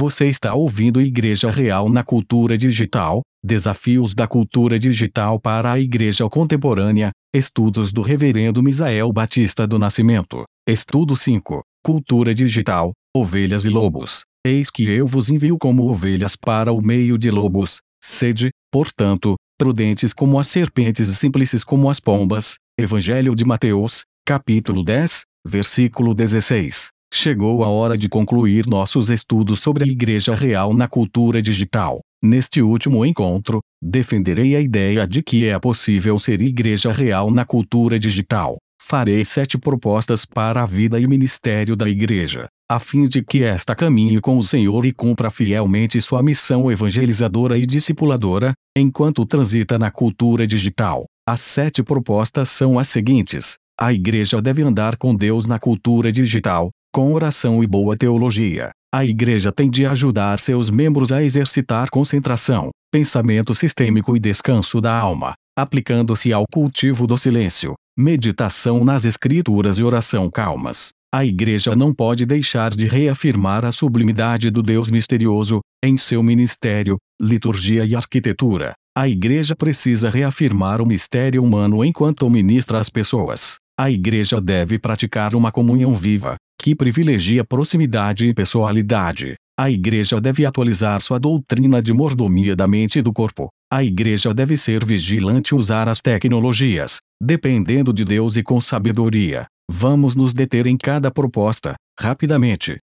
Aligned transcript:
Você 0.00 0.28
está 0.28 0.54
ouvindo 0.54 0.98
Igreja 0.98 1.50
Real 1.50 1.90
na 1.90 2.02
Cultura 2.02 2.56
Digital: 2.56 3.20
Desafios 3.44 4.14
da 4.14 4.26
Cultura 4.26 4.78
Digital 4.78 5.38
para 5.38 5.72
a 5.72 5.78
Igreja 5.78 6.26
Contemporânea. 6.26 7.10
Estudos 7.34 7.92
do 7.92 8.00
Reverendo 8.00 8.62
Misael 8.62 9.12
Batista 9.12 9.66
do 9.66 9.78
Nascimento. 9.78 10.44
Estudo 10.66 11.14
5: 11.14 11.62
Cultura 11.84 12.34
Digital: 12.34 12.92
Ovelhas 13.14 13.66
e 13.66 13.68
Lobos. 13.68 14.22
Eis 14.42 14.70
que 14.70 14.88
eu 14.88 15.06
vos 15.06 15.28
envio 15.28 15.58
como 15.58 15.90
ovelhas 15.90 16.34
para 16.34 16.72
o 16.72 16.80
meio 16.80 17.18
de 17.18 17.30
lobos. 17.30 17.80
Sede, 18.02 18.48
portanto, 18.72 19.34
prudentes 19.58 20.14
como 20.14 20.40
as 20.40 20.46
serpentes 20.46 21.08
e 21.08 21.14
simples 21.14 21.62
como 21.62 21.90
as 21.90 22.00
pombas. 22.00 22.54
Evangelho 22.80 23.34
de 23.34 23.44
Mateus, 23.44 24.04
capítulo 24.24 24.82
10, 24.82 25.24
versículo 25.46 26.14
16. 26.14 26.88
Chegou 27.12 27.64
a 27.64 27.68
hora 27.68 27.98
de 27.98 28.08
concluir 28.08 28.66
nossos 28.66 29.10
estudos 29.10 29.60
sobre 29.60 29.84
a 29.84 29.86
Igreja 29.86 30.32
Real 30.32 30.72
na 30.72 30.86
cultura 30.86 31.42
digital. 31.42 32.00
Neste 32.22 32.62
último 32.62 33.04
encontro, 33.04 33.60
defenderei 33.82 34.54
a 34.54 34.60
ideia 34.60 35.08
de 35.08 35.20
que 35.20 35.46
é 35.46 35.58
possível 35.58 36.18
ser 36.20 36.40
Igreja 36.40 36.92
Real 36.92 37.28
na 37.30 37.44
cultura 37.44 37.98
digital. 37.98 38.58
Farei 38.80 39.24
sete 39.24 39.58
propostas 39.58 40.24
para 40.24 40.62
a 40.62 40.66
vida 40.66 41.00
e 41.00 41.06
ministério 41.06 41.74
da 41.74 41.88
Igreja, 41.88 42.46
a 42.70 42.78
fim 42.78 43.08
de 43.08 43.22
que 43.22 43.42
esta 43.42 43.74
caminhe 43.74 44.20
com 44.20 44.38
o 44.38 44.44
Senhor 44.44 44.86
e 44.86 44.92
cumpra 44.92 45.30
fielmente 45.30 46.00
sua 46.00 46.22
missão 46.22 46.70
evangelizadora 46.70 47.58
e 47.58 47.66
discipuladora, 47.66 48.52
enquanto 48.76 49.26
transita 49.26 49.78
na 49.78 49.90
cultura 49.90 50.46
digital. 50.46 51.06
As 51.28 51.40
sete 51.40 51.82
propostas 51.82 52.48
são 52.50 52.78
as 52.78 52.88
seguintes: 52.88 53.54
a 53.78 53.92
Igreja 53.92 54.40
deve 54.40 54.62
andar 54.62 54.96
com 54.96 55.14
Deus 55.14 55.46
na 55.46 55.58
cultura 55.58 56.12
digital, 56.12 56.70
com 56.92 57.12
oração 57.12 57.62
e 57.62 57.66
boa 57.66 57.96
teologia, 57.96 58.72
a 58.92 59.04
Igreja 59.04 59.52
tem 59.52 59.70
de 59.70 59.86
ajudar 59.86 60.40
seus 60.40 60.68
membros 60.68 61.12
a 61.12 61.22
exercitar 61.22 61.88
concentração, 61.88 62.70
pensamento 62.92 63.54
sistêmico 63.54 64.16
e 64.16 64.20
descanso 64.20 64.80
da 64.80 64.92
alma, 64.98 65.34
aplicando-se 65.56 66.32
ao 66.32 66.44
cultivo 66.52 67.06
do 67.06 67.16
silêncio, 67.16 67.74
meditação 67.96 68.84
nas 68.84 69.04
Escrituras 69.04 69.78
e 69.78 69.84
oração 69.84 70.28
calmas. 70.28 70.88
A 71.14 71.24
Igreja 71.24 71.76
não 71.76 71.94
pode 71.94 72.26
deixar 72.26 72.74
de 72.74 72.86
reafirmar 72.86 73.64
a 73.64 73.70
sublimidade 73.70 74.50
do 74.50 74.62
Deus 74.62 74.90
misterioso, 74.90 75.60
em 75.84 75.96
seu 75.96 76.24
ministério, 76.24 76.96
liturgia 77.20 77.84
e 77.84 77.94
arquitetura. 77.94 78.72
A 78.96 79.08
Igreja 79.08 79.54
precisa 79.54 80.10
reafirmar 80.10 80.80
o 80.80 80.86
mistério 80.86 81.42
humano 81.42 81.84
enquanto 81.84 82.28
ministra 82.28 82.80
às 82.80 82.88
pessoas. 82.88 83.59
A 83.82 83.90
Igreja 83.90 84.42
deve 84.42 84.78
praticar 84.78 85.34
uma 85.34 85.50
comunhão 85.50 85.96
viva, 85.96 86.36
que 86.60 86.74
privilegia 86.74 87.42
proximidade 87.42 88.26
e 88.26 88.34
pessoalidade. 88.34 89.36
A 89.58 89.70
Igreja 89.70 90.20
deve 90.20 90.44
atualizar 90.44 91.00
sua 91.00 91.18
doutrina 91.18 91.80
de 91.80 91.90
mordomia 91.90 92.54
da 92.54 92.68
mente 92.68 92.98
e 92.98 93.02
do 93.02 93.10
corpo. 93.10 93.48
A 93.72 93.82
Igreja 93.82 94.34
deve 94.34 94.54
ser 94.58 94.84
vigilante 94.84 95.54
e 95.54 95.54
usar 95.54 95.88
as 95.88 96.02
tecnologias, 96.02 96.98
dependendo 97.22 97.90
de 97.90 98.04
Deus 98.04 98.36
e 98.36 98.42
com 98.42 98.60
sabedoria. 98.60 99.46
Vamos 99.70 100.14
nos 100.14 100.34
deter 100.34 100.66
em 100.66 100.76
cada 100.76 101.10
proposta, 101.10 101.74
rapidamente. 101.98 102.76